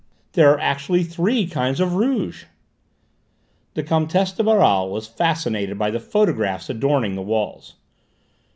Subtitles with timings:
[0.33, 2.45] There are actually three kinds of rouge!"
[3.75, 7.75] The Comtesse de Baral was fascinated by the photographs adorning the walls.